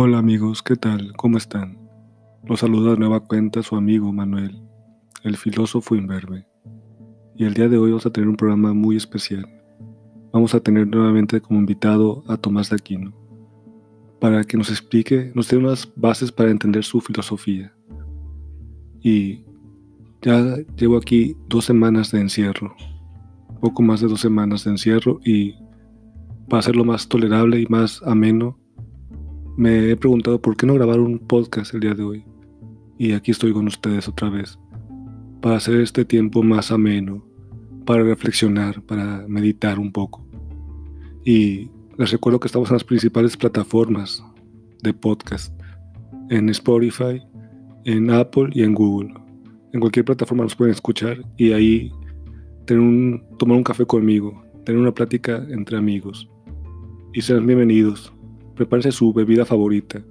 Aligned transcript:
Hola 0.00 0.18
amigos, 0.18 0.62
¿qué 0.62 0.76
tal? 0.76 1.12
¿Cómo 1.16 1.38
están? 1.38 1.76
Los 2.44 2.60
saluda 2.60 2.92
de 2.92 2.98
nueva 2.98 3.18
cuenta 3.18 3.64
su 3.64 3.74
amigo 3.74 4.12
Manuel, 4.12 4.62
el 5.24 5.36
filósofo 5.36 5.96
imberbe. 5.96 6.46
Y 7.34 7.44
el 7.44 7.54
día 7.54 7.68
de 7.68 7.78
hoy 7.78 7.90
vamos 7.90 8.06
a 8.06 8.10
tener 8.10 8.28
un 8.28 8.36
programa 8.36 8.72
muy 8.72 8.96
especial. 8.96 9.44
Vamos 10.32 10.54
a 10.54 10.60
tener 10.60 10.86
nuevamente 10.86 11.40
como 11.40 11.58
invitado 11.58 12.22
a 12.28 12.36
Tomás 12.36 12.70
de 12.70 12.76
Aquino, 12.76 13.12
para 14.20 14.44
que 14.44 14.56
nos 14.56 14.70
explique, 14.70 15.32
nos 15.34 15.48
dé 15.48 15.56
unas 15.56 15.92
bases 15.96 16.30
para 16.30 16.52
entender 16.52 16.84
su 16.84 17.00
filosofía. 17.00 17.74
Y 19.00 19.42
ya 20.22 20.58
llevo 20.76 20.96
aquí 20.96 21.36
dos 21.48 21.64
semanas 21.64 22.12
de 22.12 22.20
encierro, 22.20 22.72
poco 23.60 23.82
más 23.82 24.00
de 24.00 24.06
dos 24.06 24.20
semanas 24.20 24.62
de 24.62 24.70
encierro 24.70 25.18
y 25.24 25.56
para 26.48 26.60
hacerlo 26.60 26.84
más 26.84 27.08
tolerable 27.08 27.60
y 27.60 27.66
más 27.66 28.00
ameno, 28.04 28.60
me 29.58 29.90
he 29.90 29.96
preguntado 29.96 30.40
por 30.40 30.56
qué 30.56 30.66
no 30.66 30.74
grabar 30.74 31.00
un 31.00 31.18
podcast 31.18 31.74
el 31.74 31.80
día 31.80 31.92
de 31.92 32.04
hoy. 32.04 32.24
Y 32.96 33.12
aquí 33.12 33.32
estoy 33.32 33.52
con 33.52 33.66
ustedes 33.66 34.06
otra 34.06 34.30
vez, 34.30 34.56
para 35.40 35.56
hacer 35.56 35.80
este 35.80 36.04
tiempo 36.04 36.44
más 36.44 36.70
ameno, 36.70 37.26
para 37.84 38.04
reflexionar, 38.04 38.80
para 38.82 39.26
meditar 39.26 39.80
un 39.80 39.90
poco. 39.90 40.24
Y 41.24 41.70
les 41.96 42.12
recuerdo 42.12 42.38
que 42.38 42.46
estamos 42.46 42.70
en 42.70 42.74
las 42.74 42.84
principales 42.84 43.36
plataformas 43.36 44.22
de 44.80 44.94
podcast, 44.94 45.52
en 46.30 46.48
Spotify, 46.50 47.20
en 47.84 48.12
Apple 48.12 48.50
y 48.52 48.62
en 48.62 48.74
Google. 48.74 49.12
En 49.72 49.80
cualquier 49.80 50.04
plataforma 50.04 50.44
nos 50.44 50.54
pueden 50.54 50.72
escuchar 50.72 51.18
y 51.36 51.50
ahí 51.50 51.90
tener 52.64 52.80
un, 52.80 53.24
tomar 53.40 53.56
un 53.56 53.64
café 53.64 53.84
conmigo, 53.84 54.40
tener 54.64 54.80
una 54.80 54.94
plática 54.94 55.44
entre 55.50 55.76
amigos. 55.76 56.30
Y 57.12 57.22
sean 57.22 57.44
bienvenidos. 57.44 58.12
Prepárense 58.58 58.90
su 58.90 59.12
bebida 59.12 59.44
favorita. 59.44 60.02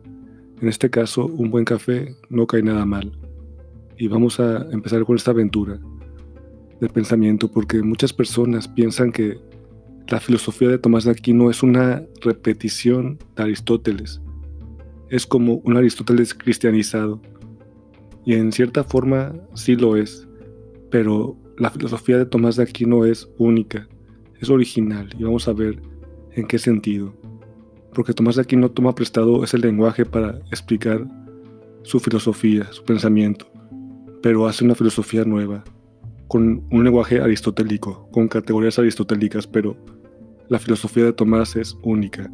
En 0.61 0.69
este 0.69 0.89
caso, 0.89 1.25
un 1.25 1.51
buen 1.51 1.65
café 1.65 2.15
no 2.29 2.47
cae 2.47 2.63
nada 2.63 2.85
mal. 2.85 3.11
Y 3.97 4.07
vamos 4.07 4.39
a 4.39 4.65
empezar 4.71 5.03
con 5.03 5.17
esta 5.17 5.31
aventura 5.31 5.77
del 6.79 6.89
pensamiento 6.89 7.51
porque 7.51 7.83
muchas 7.83 8.13
personas 8.13 8.69
piensan 8.69 9.11
que 9.11 9.37
la 10.07 10.21
filosofía 10.21 10.69
de 10.69 10.77
Tomás 10.77 11.03
de 11.03 11.11
Aquino 11.11 11.49
es 11.49 11.61
una 11.61 12.05
repetición 12.21 13.19
de 13.35 13.43
Aristóteles. 13.43 14.21
Es 15.09 15.27
como 15.27 15.55
un 15.55 15.75
Aristóteles 15.75 16.33
cristianizado. 16.33 17.19
Y 18.25 18.35
en 18.35 18.53
cierta 18.53 18.85
forma 18.85 19.33
sí 19.55 19.75
lo 19.75 19.97
es. 19.97 20.25
Pero 20.89 21.35
la 21.57 21.69
filosofía 21.69 22.17
de 22.17 22.25
Tomás 22.25 22.55
de 22.55 22.63
Aquino 22.63 23.03
es 23.03 23.29
única, 23.37 23.89
es 24.39 24.49
original. 24.49 25.09
Y 25.19 25.25
vamos 25.25 25.49
a 25.49 25.51
ver 25.51 25.81
en 26.31 26.47
qué 26.47 26.57
sentido. 26.57 27.13
Porque 27.93 28.13
Tomás 28.13 28.35
de 28.35 28.43
Aquino 28.43 28.69
toma 28.69 28.93
prestado 28.93 29.43
ese 29.43 29.57
lenguaje 29.57 30.05
para 30.05 30.39
explicar 30.51 31.05
su 31.83 31.99
filosofía, 31.99 32.71
su 32.71 32.83
pensamiento. 32.83 33.47
Pero 34.21 34.47
hace 34.47 34.65
una 34.65 34.75
filosofía 34.75 35.23
nueva, 35.23 35.63
con 36.27 36.65
un 36.71 36.83
lenguaje 36.83 37.21
aristotélico, 37.21 38.09
con 38.11 38.27
categorías 38.27 38.77
aristotélicas, 38.77 39.47
pero 39.47 39.77
la 40.49 40.59
filosofía 40.59 41.05
de 41.05 41.13
Tomás 41.13 41.55
es 41.55 41.77
única. 41.83 42.29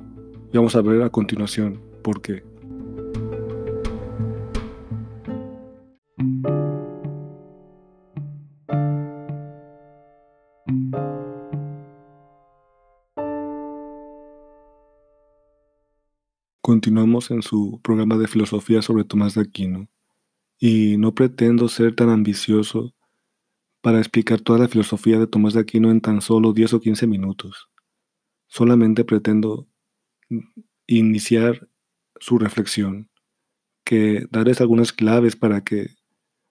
Y 0.52 0.58
vamos 0.58 0.76
a 0.76 0.82
ver 0.82 1.02
a 1.02 1.10
continuación 1.10 1.82
por 2.04 2.22
qué. 2.22 2.44
Continuamos 16.94 17.32
en 17.32 17.42
su 17.42 17.82
programa 17.82 18.18
de 18.18 18.28
filosofía 18.28 18.84
sobre 18.84 19.04
Tomás 19.04 19.34
de 19.34 19.42
Aquino, 19.42 19.90
y 20.60 20.96
no 20.98 21.16
pretendo 21.16 21.68
ser 21.68 21.96
tan 21.96 22.12
ambicioso 22.12 22.94
para 23.82 23.98
explicar 23.98 24.42
toda 24.42 24.60
la 24.60 24.68
filosofía 24.68 25.18
de 25.18 25.26
Tomás 25.26 25.56
de 25.56 25.62
Aquino 25.62 25.90
en 25.90 26.02
tan 26.02 26.22
solo 26.22 26.54
10 26.54 26.76
o 26.76 26.82
15 26.82 27.08
minutos. 27.08 27.68
Solamente 28.46 29.04
pretendo 29.06 29.68
iniciar 30.86 31.68
su 32.20 32.38
reflexión, 32.38 33.10
que 33.84 34.28
darles 34.30 34.62
algunas 34.62 34.94
claves 34.94 35.36
para 35.36 35.64
que 35.64 35.96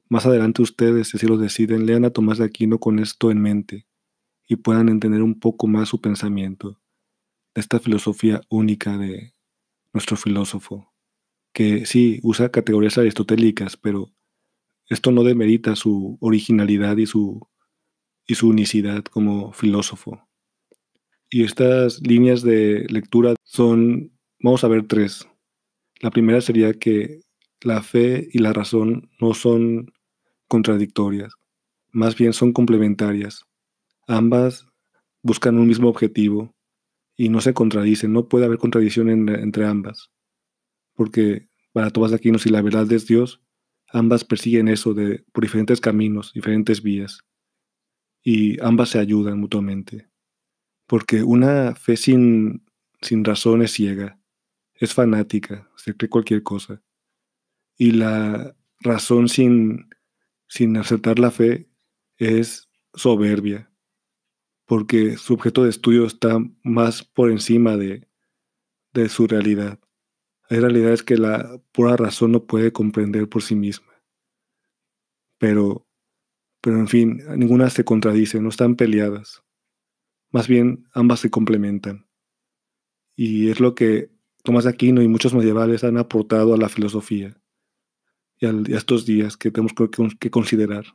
más 0.08 0.26
adelante 0.26 0.60
ustedes, 0.60 1.10
si 1.10 1.24
lo 1.24 1.36
deciden, 1.36 1.86
lean 1.86 2.04
a 2.04 2.10
Tomás 2.10 2.38
de 2.38 2.46
Aquino 2.46 2.80
con 2.80 2.98
esto 2.98 3.30
en 3.30 3.40
mente 3.40 3.86
y 4.48 4.56
puedan 4.56 4.88
entender 4.88 5.22
un 5.22 5.38
poco 5.38 5.68
más 5.68 5.88
su 5.88 6.00
pensamiento, 6.00 6.80
esta 7.54 7.78
filosofía 7.78 8.40
única 8.48 8.98
de 8.98 9.34
nuestro 9.92 10.16
filósofo, 10.16 10.92
que 11.52 11.86
sí 11.86 12.20
usa 12.22 12.50
categorías 12.50 12.98
aristotélicas, 12.98 13.76
pero 13.76 14.12
esto 14.88 15.10
no 15.10 15.24
demerita 15.24 15.76
su 15.76 16.18
originalidad 16.20 16.96
y 16.96 17.06
su, 17.06 17.46
y 18.26 18.34
su 18.34 18.48
unicidad 18.48 19.04
como 19.04 19.52
filósofo. 19.52 20.28
Y 21.30 21.44
estas 21.44 22.00
líneas 22.02 22.42
de 22.42 22.86
lectura 22.90 23.34
son, 23.42 24.12
vamos 24.40 24.64
a 24.64 24.68
ver 24.68 24.86
tres. 24.86 25.26
La 26.00 26.10
primera 26.10 26.40
sería 26.40 26.74
que 26.74 27.20
la 27.60 27.82
fe 27.82 28.28
y 28.32 28.38
la 28.38 28.52
razón 28.52 29.10
no 29.20 29.34
son 29.34 29.92
contradictorias, 30.48 31.32
más 31.90 32.16
bien 32.16 32.32
son 32.32 32.52
complementarias. 32.52 33.46
Ambas 34.06 34.66
buscan 35.22 35.58
un 35.58 35.68
mismo 35.68 35.88
objetivo 35.88 36.54
y 37.16 37.28
no 37.28 37.40
se 37.40 37.54
contradicen, 37.54 38.12
no 38.12 38.28
puede 38.28 38.46
haber 38.46 38.58
contradicción 38.58 39.28
entre 39.28 39.66
ambas, 39.66 40.10
porque 40.94 41.48
para 41.72 41.90
Tomás 41.90 42.12
Aquino 42.12 42.38
si 42.38 42.50
la 42.50 42.62
verdad 42.62 42.90
es 42.92 43.06
Dios, 43.06 43.42
Ambas 43.92 44.24
persiguen 44.24 44.68
eso 44.68 44.94
de, 44.94 45.22
por 45.32 45.44
diferentes 45.44 45.78
caminos, 45.78 46.32
diferentes 46.32 46.82
vías, 46.82 47.26
y 48.22 48.58
ambas 48.64 48.88
se 48.88 48.98
ayudan 48.98 49.38
mutuamente. 49.38 50.08
Porque 50.86 51.22
una 51.22 51.74
fe 51.74 51.98
sin, 51.98 52.64
sin 53.02 53.22
razón 53.22 53.60
es 53.60 53.72
ciega, 53.72 54.18
es 54.74 54.94
fanática, 54.94 55.70
se 55.76 55.94
cree 55.94 56.08
cualquier 56.08 56.42
cosa. 56.42 56.82
Y 57.76 57.92
la 57.92 58.56
razón 58.80 59.28
sin, 59.28 59.90
sin 60.48 60.78
aceptar 60.78 61.18
la 61.18 61.30
fe 61.30 61.68
es 62.16 62.70
soberbia, 62.94 63.70
porque 64.72 65.18
su 65.18 65.34
objeto 65.34 65.64
de 65.64 65.68
estudio 65.68 66.06
está 66.06 66.38
más 66.62 67.04
por 67.04 67.30
encima 67.30 67.76
de, 67.76 68.08
de 68.94 69.10
su 69.10 69.26
realidad. 69.26 69.78
Hay 70.48 70.60
realidades 70.60 71.02
que 71.02 71.18
la 71.18 71.60
pura 71.72 71.94
razón 71.98 72.32
no 72.32 72.46
puede 72.46 72.72
comprender 72.72 73.28
por 73.28 73.42
sí 73.42 73.54
misma. 73.54 73.92
Pero, 75.36 75.86
pero 76.62 76.78
en 76.78 76.88
fin, 76.88 77.22
ninguna 77.36 77.68
se 77.68 77.84
contradice, 77.84 78.40
no 78.40 78.48
están 78.48 78.74
peleadas. 78.74 79.42
Más 80.30 80.48
bien, 80.48 80.88
ambas 80.94 81.20
se 81.20 81.28
complementan. 81.28 82.08
Y 83.14 83.50
es 83.50 83.60
lo 83.60 83.74
que 83.74 84.10
Tomás 84.42 84.64
Aquino 84.64 85.02
y 85.02 85.08
muchos 85.08 85.34
medievales 85.34 85.84
han 85.84 85.98
aportado 85.98 86.54
a 86.54 86.56
la 86.56 86.70
filosofía 86.70 87.38
y 88.38 88.46
a 88.46 88.78
estos 88.78 89.04
días 89.04 89.36
que 89.36 89.50
tenemos 89.50 89.74
que, 90.18 90.30
considerar. 90.30 90.86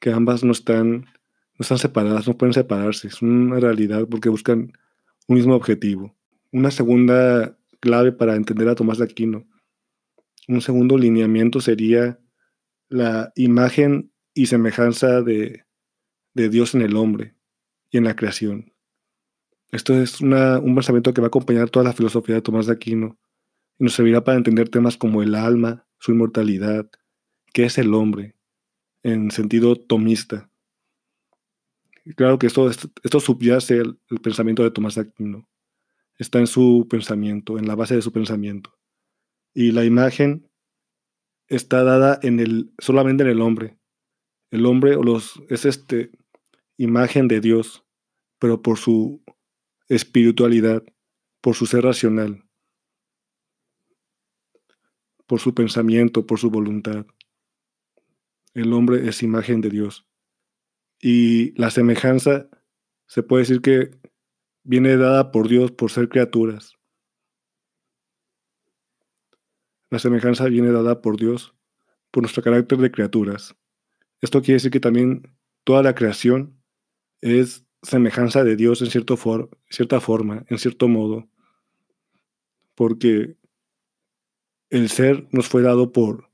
Que 0.00 0.12
ambas 0.12 0.44
no 0.44 0.52
están, 0.52 1.10
no 1.58 1.62
están 1.62 1.78
separadas, 1.78 2.26
no 2.26 2.36
pueden 2.36 2.52
separarse, 2.52 3.08
es 3.08 3.22
una 3.22 3.60
realidad 3.60 4.06
porque 4.08 4.28
buscan 4.28 4.72
un 5.26 5.36
mismo 5.36 5.54
objetivo. 5.54 6.14
Una 6.52 6.70
segunda 6.70 7.56
clave 7.80 8.12
para 8.12 8.36
entender 8.36 8.68
a 8.68 8.74
Tomás 8.74 8.98
de 8.98 9.04
Aquino, 9.04 9.46
un 10.48 10.60
segundo 10.60 10.98
lineamiento 10.98 11.60
sería 11.60 12.18
la 12.88 13.32
imagen 13.34 14.12
y 14.34 14.46
semejanza 14.46 15.22
de, 15.22 15.64
Dios 16.34 16.74
en 16.74 16.82
el 16.82 16.96
hombre 16.96 17.34
y 17.90 17.98
en 17.98 18.04
la 18.04 18.16
creación. 18.16 18.72
Esto 19.70 19.94
es 19.94 20.20
un 20.20 20.74
pensamiento 20.74 21.14
que 21.14 21.20
va 21.20 21.26
a 21.26 21.28
acompañar 21.28 21.70
toda 21.70 21.84
la 21.84 21.92
filosofía 21.92 22.36
de 22.36 22.42
Tomás 22.42 22.66
de 22.66 22.72
Aquino 22.72 23.18
y 23.78 23.84
nos 23.84 23.94
servirá 23.94 24.22
para 24.22 24.36
entender 24.36 24.68
temas 24.68 24.96
como 24.96 25.22
el 25.22 25.34
alma, 25.34 25.86
su 25.98 26.12
inmortalidad, 26.12 26.90
qué 27.52 27.64
es 27.64 27.78
el 27.78 27.94
hombre, 27.94 28.34
en 29.02 29.30
sentido 29.30 29.76
tomista. 29.76 30.50
Claro 32.12 32.38
que 32.38 32.46
esto, 32.46 32.70
subyace 33.20 33.78
el, 33.78 33.98
pensamiento 34.22 34.62
de 34.62 34.70
Tomás 34.70 34.98
Aquino 34.98 35.48
está 36.18 36.38
en 36.38 36.46
su 36.46 36.86
pensamiento, 36.88 37.58
en 37.58 37.66
la 37.66 37.74
base 37.74 37.96
de 37.96 38.02
su 38.02 38.12
pensamiento. 38.12 38.76
Y 39.52 39.72
la 39.72 39.84
imagen 39.84 40.50
está 41.48 41.82
dada 41.82 42.18
en 42.22 42.40
el, 42.40 42.72
solamente 42.78 43.24
en 43.24 43.30
el 43.30 43.40
hombre. 43.40 43.78
El 44.50 44.66
hombre 44.66 44.96
es 45.48 45.64
este 45.64 46.12
imagen 46.76 47.28
de 47.28 47.40
Dios, 47.40 47.84
pero 48.38 48.62
por 48.62 48.78
su 48.78 49.22
espiritualidad, 49.88 50.84
por 51.40 51.54
su 51.54 51.66
ser 51.66 51.84
racional, 51.84 52.44
por 55.26 55.40
su 55.40 55.54
pensamiento, 55.54 56.26
por 56.26 56.38
su 56.38 56.50
voluntad. 56.50 57.06
El 58.54 58.72
hombre 58.72 59.08
es 59.08 59.22
imagen 59.22 59.60
de 59.60 59.70
Dios. 59.70 60.06
Y 61.06 61.52
la 61.60 61.70
semejanza 61.70 62.48
se 63.06 63.22
puede 63.22 63.42
decir 63.42 63.60
que 63.60 63.90
viene 64.62 64.96
dada 64.96 65.32
por 65.32 65.48
Dios 65.48 65.70
por 65.70 65.90
ser 65.90 66.08
criaturas. 66.08 66.78
La 69.90 69.98
semejanza 69.98 70.46
viene 70.46 70.72
dada 70.72 71.02
por 71.02 71.18
Dios, 71.18 71.54
por 72.10 72.22
nuestro 72.22 72.42
carácter 72.42 72.78
de 72.78 72.90
criaturas. 72.90 73.54
Esto 74.22 74.40
quiere 74.40 74.54
decir 74.54 74.70
que 74.70 74.80
también 74.80 75.36
toda 75.62 75.82
la 75.82 75.94
creación 75.94 76.58
es 77.20 77.66
semejanza 77.82 78.42
de 78.42 78.56
Dios 78.56 78.80
en 78.80 78.90
cierta 78.90 79.18
forma, 80.00 80.46
en 80.48 80.58
cierto 80.58 80.88
modo, 80.88 81.28
porque 82.74 83.36
el 84.70 84.88
ser 84.88 85.28
nos 85.32 85.48
fue 85.48 85.60
dado 85.60 85.92
por, 85.92 86.30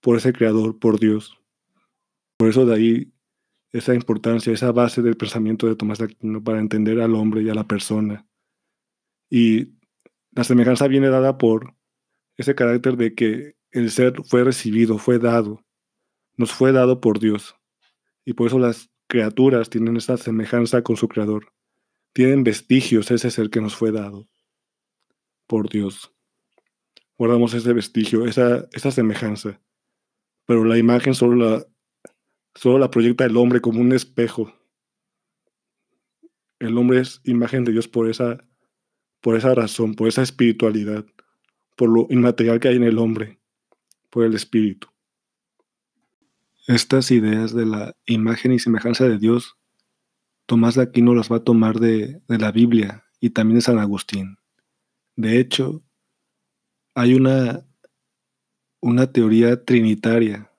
por 0.00 0.16
ese 0.16 0.32
creador, 0.32 0.78
por 0.78 0.98
Dios. 0.98 1.38
Por 2.38 2.48
eso 2.48 2.64
de 2.64 2.74
ahí 2.74 3.12
esa 3.72 3.94
importancia, 3.94 4.52
esa 4.52 4.72
base 4.72 5.02
del 5.02 5.16
pensamiento 5.16 5.66
de 5.66 5.76
Tomás 5.76 5.98
de 5.98 6.06
Aquino 6.06 6.42
para 6.42 6.60
entender 6.60 7.00
al 7.00 7.14
hombre 7.14 7.42
y 7.42 7.50
a 7.50 7.54
la 7.54 7.66
persona. 7.66 8.26
Y 9.28 9.74
la 10.32 10.44
semejanza 10.44 10.86
viene 10.88 11.08
dada 11.08 11.38
por 11.38 11.74
ese 12.36 12.54
carácter 12.54 12.96
de 12.96 13.14
que 13.14 13.56
el 13.70 13.90
ser 13.90 14.22
fue 14.24 14.44
recibido, 14.44 14.98
fue 14.98 15.18
dado, 15.18 15.64
nos 16.36 16.52
fue 16.52 16.72
dado 16.72 17.00
por 17.00 17.18
Dios. 17.18 17.56
Y 18.24 18.34
por 18.34 18.48
eso 18.48 18.58
las 18.58 18.90
criaturas 19.06 19.70
tienen 19.70 19.96
esa 19.96 20.16
semejanza 20.16 20.82
con 20.82 20.96
su 20.96 21.08
creador. 21.08 21.52
Tienen 22.12 22.44
vestigios 22.44 23.10
ese 23.10 23.30
ser 23.30 23.50
que 23.50 23.60
nos 23.60 23.76
fue 23.76 23.92
dado 23.92 24.28
por 25.46 25.68
Dios. 25.68 26.12
Guardamos 27.18 27.54
ese 27.54 27.72
vestigio, 27.72 28.26
esa, 28.26 28.68
esa 28.72 28.90
semejanza. 28.90 29.60
Pero 30.44 30.64
la 30.64 30.78
imagen 30.78 31.14
solo 31.14 31.36
la, 31.36 31.66
solo 32.56 32.78
la 32.78 32.90
proyecta 32.90 33.24
el 33.24 33.36
hombre 33.36 33.60
como 33.60 33.80
un 33.80 33.92
espejo. 33.92 34.52
El 36.58 36.76
hombre 36.76 37.00
es 37.00 37.20
imagen 37.24 37.64
de 37.64 37.72
Dios 37.72 37.86
por 37.86 38.08
esa, 38.08 38.38
por 39.20 39.36
esa 39.36 39.54
razón, 39.54 39.94
por 39.94 40.08
esa 40.08 40.22
espiritualidad, 40.22 41.04
por 41.76 41.90
lo 41.90 42.06
inmaterial 42.10 42.58
que 42.58 42.68
hay 42.68 42.76
en 42.76 42.84
el 42.84 42.98
hombre, 42.98 43.38
por 44.10 44.24
el 44.24 44.34
espíritu. 44.34 44.88
Estas 46.66 47.10
ideas 47.10 47.54
de 47.54 47.66
la 47.66 47.94
imagen 48.06 48.52
y 48.52 48.58
semejanza 48.58 49.04
de 49.04 49.18
Dios, 49.18 49.56
Tomás 50.46 50.74
de 50.76 50.82
Aquino 50.82 51.14
las 51.14 51.30
va 51.30 51.36
a 51.36 51.44
tomar 51.44 51.78
de, 51.78 52.22
de 52.26 52.38
la 52.38 52.52
Biblia 52.52 53.04
y 53.20 53.30
también 53.30 53.56
de 53.56 53.62
San 53.62 53.78
Agustín. 53.78 54.38
De 55.14 55.38
hecho, 55.38 55.82
hay 56.94 57.14
una, 57.14 57.66
una 58.80 59.12
teoría 59.12 59.64
trinitaria, 59.64 60.50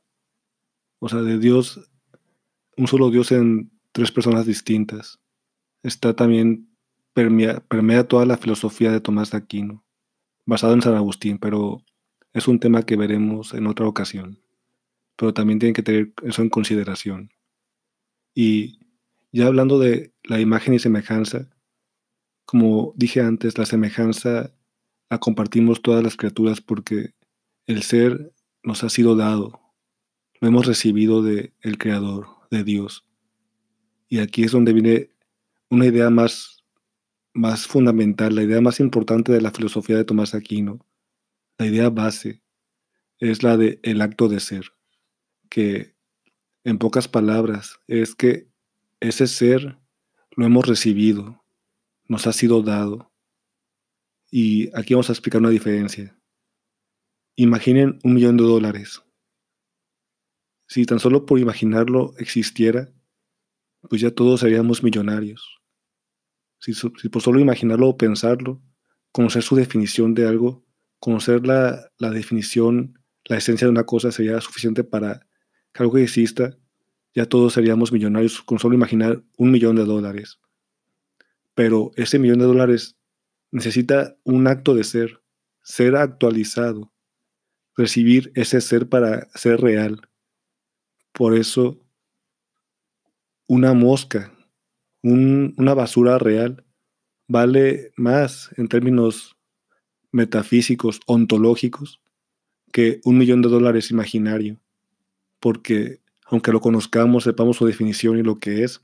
o 0.99 1.09
sea, 1.09 1.21
de 1.21 1.37
Dios, 1.37 1.89
un 2.75 2.87
solo 2.87 3.09
Dios 3.09 3.31
en 3.31 3.71
tres 3.91 4.11
personas 4.11 4.45
distintas. 4.45 5.19
Está 5.83 6.15
también, 6.15 6.69
permea, 7.13 7.59
permea 7.61 8.07
toda 8.07 8.25
la 8.25 8.37
filosofía 8.37 8.91
de 8.91 9.01
Tomás 9.01 9.31
de 9.31 9.37
Aquino, 9.37 9.83
basado 10.45 10.73
en 10.73 10.81
San 10.81 10.95
Agustín, 10.95 11.37
pero 11.37 11.83
es 12.33 12.47
un 12.47 12.59
tema 12.59 12.83
que 12.83 12.95
veremos 12.95 13.53
en 13.53 13.67
otra 13.67 13.87
ocasión 13.87 14.39
pero 15.17 15.33
también 15.33 15.59
tienen 15.59 15.73
que 15.73 15.83
tener 15.83 16.13
eso 16.23 16.41
en 16.41 16.49
consideración. 16.49 17.31
Y 18.33 18.79
ya 19.31 19.47
hablando 19.47 19.79
de 19.79 20.13
la 20.23 20.39
imagen 20.39 20.75
y 20.75 20.79
semejanza, 20.79 21.49
como 22.45 22.93
dije 22.95 23.19
antes, 23.19 23.57
la 23.57 23.65
semejanza 23.65 24.53
la 25.09 25.17
compartimos 25.17 25.81
todas 25.81 26.03
las 26.03 26.15
criaturas 26.15 26.61
porque 26.61 27.15
el 27.65 27.81
ser 27.81 28.31
nos 28.63 28.83
ha 28.83 28.89
sido 28.89 29.15
dado, 29.15 29.59
lo 30.39 30.47
hemos 30.47 30.65
recibido 30.65 31.21
del 31.23 31.53
el 31.61 31.77
Creador, 31.77 32.27
de 32.51 32.63
Dios. 32.63 33.05
Y 34.09 34.19
aquí 34.19 34.43
es 34.43 34.51
donde 34.51 34.73
viene 34.73 35.09
una 35.69 35.85
idea 35.85 36.09
más, 36.09 36.63
más 37.33 37.67
fundamental, 37.67 38.35
la 38.35 38.43
idea 38.43 38.61
más 38.61 38.79
importante 38.79 39.31
de 39.31 39.41
la 39.41 39.51
filosofía 39.51 39.97
de 39.97 40.05
Tomás 40.05 40.33
Aquino, 40.33 40.85
la 41.57 41.65
idea 41.65 41.89
base, 41.89 42.41
es 43.19 43.43
la 43.43 43.57
de 43.57 43.79
el 43.83 44.01
acto 44.01 44.27
de 44.27 44.39
ser 44.39 44.71
que, 45.49 45.95
en 46.63 46.77
pocas 46.77 47.07
palabras, 47.07 47.79
es 47.87 48.15
que 48.15 48.47
ese 48.99 49.27
ser 49.27 49.77
lo 50.35 50.45
hemos 50.45 50.67
recibido, 50.67 51.43
nos 52.07 52.27
ha 52.27 52.33
sido 52.33 52.61
dado. 52.61 53.11
Y 54.29 54.69
aquí 54.77 54.93
vamos 54.93 55.09
a 55.09 55.13
explicar 55.13 55.41
una 55.41 55.49
diferencia. 55.49 56.17
Imaginen 57.35 57.99
un 58.03 58.13
millón 58.13 58.37
de 58.37 58.43
dólares. 58.43 59.01
Si 60.67 60.85
tan 60.85 60.99
solo 60.99 61.25
por 61.25 61.39
imaginarlo 61.39 62.13
existiera, 62.17 62.89
pues 63.89 64.01
ya 64.01 64.11
todos 64.11 64.41
seríamos 64.41 64.83
millonarios. 64.83 65.59
Si, 66.59 66.73
por 67.09 67.21
solo 67.21 67.39
imaginarlo 67.39 67.87
o 67.87 67.97
pensarlo, 67.97 68.61
conocer 69.11 69.43
su 69.43 69.55
definición 69.55 70.13
de 70.13 70.27
algo, 70.27 70.65
conocer 70.99 71.45
la, 71.45 71.89
definición, 71.99 72.99
la 73.25 73.37
esencia 73.37 73.67
de 73.67 73.71
una 73.71 73.85
cosa 73.85 74.11
sería 74.11 74.41
suficiente 74.41 74.83
para 74.83 75.27
algo 75.73 75.93
que 75.93 76.03
exista, 76.03 76.57
ya 77.13 77.25
todos 77.25 77.53
seríamos 77.53 77.91
millonarios 77.91 78.41
con 78.41 78.59
solo 78.59 78.75
imaginar 78.75 79.23
un 79.37 79.51
millón 79.51 79.75
de 79.75 79.85
dólares. 79.85 80.39
Pero 81.53 81.91
ese 81.95 82.19
millón 82.19 82.39
de 82.39 82.45
dólares 82.45 82.97
necesita 83.51 84.17
un 84.23 84.47
acto 84.47 84.75
de 84.75 84.83
ser, 84.83 85.21
ser 85.63 85.95
actualizado, 85.95 86.91
recibir 87.75 88.31
ese 88.35 88.59
ser 88.61 88.89
para 88.89 89.29
ser 89.35 89.61
real. 89.61 90.06
Por 91.17 91.35
eso, 91.35 91.83
una 93.47 93.73
mosca, 93.73 94.31
una 95.01 95.73
basura 95.73 96.19
real, 96.19 96.63
vale 97.27 97.91
más 97.95 98.51
en 98.55 98.67
términos 98.67 99.35
metafísicos, 100.11 100.99
ontológicos, 101.07 102.03
que 102.71 103.01
un 103.03 103.17
millón 103.17 103.41
de 103.41 103.49
dólares 103.49 103.89
imaginario. 103.89 104.61
Porque 105.39 106.01
aunque 106.27 106.51
lo 106.51 106.61
conozcamos, 106.61 107.23
sepamos 107.23 107.57
su 107.57 107.65
definición 107.65 108.19
y 108.19 108.21
lo 108.21 108.37
que 108.37 108.63
es, 108.63 108.83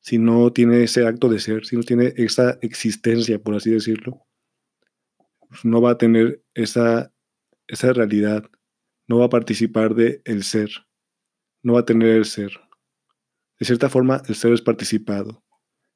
si 0.00 0.18
no 0.18 0.52
tiene 0.52 0.82
ese 0.82 1.06
acto 1.06 1.28
de 1.28 1.38
ser, 1.38 1.66
si 1.66 1.76
no 1.76 1.84
tiene 1.84 2.14
esa 2.16 2.58
existencia, 2.62 3.38
por 3.38 3.54
así 3.54 3.70
decirlo, 3.70 4.26
no 5.62 5.80
va 5.80 5.92
a 5.92 5.98
tener 5.98 6.42
esa, 6.54 7.12
esa 7.68 7.92
realidad, 7.92 8.42
no 9.06 9.18
va 9.18 9.26
a 9.26 9.30
participar 9.30 9.94
de 9.94 10.20
el 10.24 10.42
ser, 10.42 10.83
no 11.64 11.72
va 11.72 11.80
a 11.80 11.84
tener 11.84 12.10
el 12.10 12.24
ser. 12.26 12.52
De 13.58 13.66
cierta 13.66 13.88
forma, 13.88 14.22
el 14.28 14.36
ser 14.36 14.52
es 14.52 14.62
participado, 14.62 15.42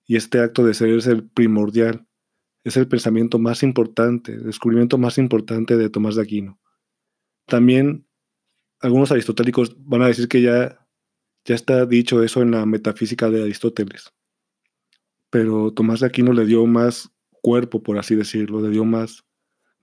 y 0.06 0.16
este 0.16 0.40
acto 0.40 0.64
de 0.64 0.74
ser 0.74 0.88
es 0.88 1.06
el 1.06 1.28
primordial, 1.28 2.08
es 2.64 2.76
el 2.76 2.88
pensamiento 2.88 3.38
más 3.38 3.62
importante, 3.62 4.32
el 4.32 4.44
descubrimiento 4.44 4.98
más 4.98 5.18
importante 5.18 5.76
de 5.76 5.90
Tomás 5.90 6.16
de 6.16 6.22
Aquino. 6.22 6.58
También 7.46 8.06
algunos 8.80 9.12
aristotélicos 9.12 9.76
van 9.78 10.02
a 10.02 10.06
decir 10.06 10.28
que 10.28 10.42
ya, 10.42 10.86
ya 11.44 11.54
está 11.54 11.84
dicho 11.86 12.22
eso 12.22 12.42
en 12.42 12.50
la 12.52 12.64
metafísica 12.66 13.30
de 13.30 13.42
Aristóteles. 13.42 14.12
Pero 15.30 15.72
Tomás 15.72 16.00
de 16.00 16.06
Aquino 16.06 16.32
le 16.32 16.46
dio 16.46 16.64
más 16.66 17.10
cuerpo, 17.42 17.82
por 17.82 17.98
así 17.98 18.14
decirlo, 18.14 18.62
le 18.62 18.70
dio 18.70 18.84
más, 18.84 19.24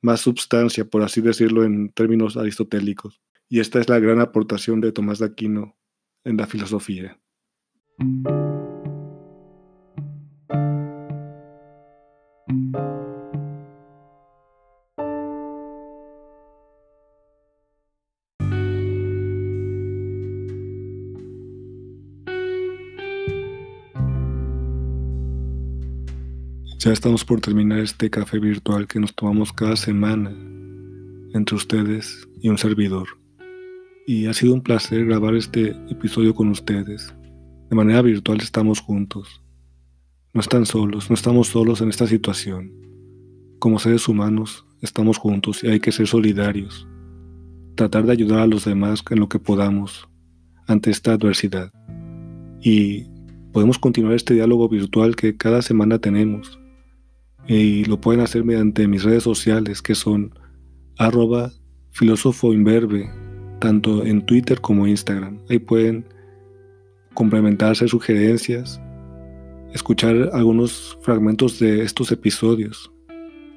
más 0.01 0.21
substancia, 0.21 0.85
por 0.85 1.03
así 1.03 1.21
decirlo, 1.21 1.63
en 1.63 1.91
términos 1.91 2.37
aristotélicos. 2.37 3.21
Y 3.47 3.59
esta 3.59 3.79
es 3.79 3.89
la 3.89 3.99
gran 3.99 4.19
aportación 4.19 4.81
de 4.81 4.91
Tomás 4.91 5.19
de 5.19 5.27
Aquino 5.27 5.75
en 6.23 6.37
la 6.37 6.47
filosofía. 6.47 7.19
Ya 26.79 26.91
estamos 26.91 27.25
por 27.25 27.41
terminar 27.41 27.79
este 27.79 28.11
café 28.11 28.37
virtual 28.37 28.87
que 28.87 28.99
nos 28.99 29.15
tomamos 29.15 29.51
cada 29.51 29.75
semana 29.75 30.29
entre 31.33 31.55
ustedes 31.55 32.27
y 32.41 32.49
un 32.49 32.59
servidor. 32.59 33.24
Y 34.07 34.27
ha 34.27 34.33
sido 34.33 34.53
un 34.53 34.61
placer 34.61 35.05
grabar 35.05 35.33
este 35.33 35.69
episodio 35.89 36.35
con 36.35 36.49
ustedes. 36.49 37.11
De 37.71 37.75
manera 37.75 38.03
virtual 38.03 38.39
estamos 38.39 38.79
juntos. 38.79 39.41
No 40.31 40.41
están 40.41 40.67
solos, 40.67 41.09
no 41.09 41.15
estamos 41.15 41.47
solos 41.47 41.81
en 41.81 41.89
esta 41.89 42.05
situación. 42.05 42.71
Como 43.57 43.79
seres 43.79 44.07
humanos 44.07 44.63
estamos 44.81 45.17
juntos 45.17 45.63
y 45.63 45.69
hay 45.69 45.79
que 45.79 45.91
ser 45.91 46.05
solidarios. 46.05 46.87
Tratar 47.73 48.05
de 48.05 48.11
ayudar 48.11 48.39
a 48.41 48.47
los 48.47 48.65
demás 48.65 49.03
en 49.09 49.19
lo 49.19 49.27
que 49.27 49.39
podamos 49.39 50.07
ante 50.67 50.91
esta 50.91 51.13
adversidad. 51.13 51.71
Y 52.61 53.05
podemos 53.53 53.79
continuar 53.79 54.13
este 54.13 54.35
diálogo 54.35 54.69
virtual 54.69 55.15
que 55.15 55.35
cada 55.35 55.63
semana 55.63 55.97
tenemos 55.97 56.59
y 57.47 57.85
lo 57.85 57.99
pueden 57.99 58.21
hacer 58.21 58.43
mediante 58.43 58.87
mis 58.87 59.03
redes 59.03 59.23
sociales 59.23 59.81
que 59.81 59.95
son 59.95 60.37
arroba 60.97 61.51
filósofo 61.91 62.53
tanto 63.65 64.05
en 64.05 64.23
Twitter 64.23 64.61
como 64.61 64.85
Instagram. 64.85 65.39
Ahí 65.49 65.57
pueden 65.57 66.05
complementarse 67.15 67.87
sugerencias, 67.87 68.79
escuchar 69.73 70.29
algunos 70.33 70.95
fragmentos 71.01 71.57
de 71.57 71.81
estos 71.81 72.11
episodios 72.11 72.91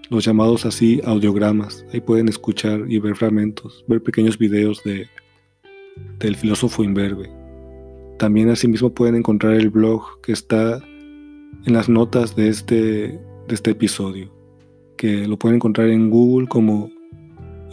los 0.08 0.24
llamados 0.24 0.64
así 0.64 1.02
audiogramas. 1.04 1.84
Ahí 1.92 2.00
pueden 2.00 2.26
escuchar 2.30 2.86
y 2.88 2.98
ver 2.98 3.16
fragmentos, 3.16 3.84
ver 3.86 4.02
pequeños 4.02 4.38
videos 4.38 4.82
de, 4.82 5.08
del 6.20 6.36
filósofo 6.36 6.82
imberbe. 6.82 7.30
También 8.18 8.48
asimismo 8.48 8.94
pueden 8.94 9.16
encontrar 9.16 9.52
el 9.52 9.68
blog 9.68 10.22
que 10.22 10.32
está 10.32 10.82
en 11.66 11.74
las 11.74 11.90
notas 11.90 12.34
de 12.34 12.48
este, 12.48 12.74
de 13.46 13.54
este 13.54 13.72
episodio, 13.72 14.32
que 14.96 15.28
lo 15.28 15.38
pueden 15.38 15.56
encontrar 15.56 15.88
en 15.90 16.08
Google 16.08 16.48
como 16.48 16.90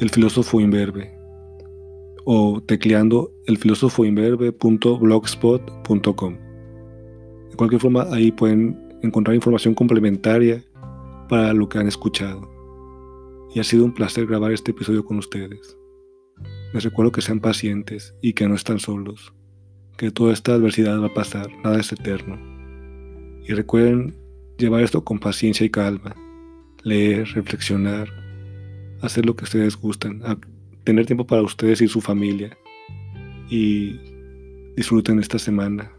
el 0.02 0.10
filósofo 0.10 0.60
imberbe 0.60 1.15
o 2.26 2.62
tecleando 2.62 3.32
elfilósofoimberbe.blogspot.com. 3.46 6.38
De 7.50 7.56
cualquier 7.56 7.82
forma, 7.82 8.08
ahí 8.12 8.32
pueden 8.32 8.78
encontrar 9.02 9.36
información 9.36 9.76
complementaria 9.76 10.64
para 11.30 11.54
lo 11.54 11.70
que 11.70 11.78
han 11.78 11.88
escuchado. 11.88 12.52
Y 13.54 13.60
ha 13.60 13.64
sido 13.64 13.86
un 13.86 13.94
placer 13.94 14.26
grabar 14.26 14.52
este 14.52 14.72
episodio 14.72 15.06
con 15.06 15.18
ustedes. 15.18 15.78
Les 16.74 16.84
recuerdo 16.84 17.14
que 17.14 17.22
sean 17.22 17.40
pacientes 17.40 18.14
y 18.22 18.34
que 18.34 18.50
no 18.50 18.56
están 18.56 18.80
solos, 18.80 19.34
que 19.98 20.12
toda 20.12 20.34
esta 20.34 20.56
adversidad 20.56 21.00
va 21.00 21.08
a 21.08 21.14
pasar, 21.14 21.48
nada 21.64 21.80
es 21.80 21.94
eterno. 21.94 22.38
Y 23.48 23.54
recuerden 23.54 24.14
llevar 24.58 24.82
esto 24.82 25.06
con 25.06 25.20
paciencia 25.20 25.66
y 25.66 25.70
calma, 25.70 26.16
leer, 26.84 27.30
reflexionar, 27.30 28.10
hacer 29.02 29.26
lo 29.26 29.36
que 29.36 29.46
ustedes 29.46 29.78
gustan, 29.78 30.22
tener 30.86 31.06
tiempo 31.06 31.26
para 31.26 31.42
ustedes 31.42 31.82
y 31.82 31.88
su 31.88 32.00
familia. 32.00 32.58
Y 33.50 34.00
disfruten 34.76 35.20
esta 35.20 35.38
semana. 35.38 35.92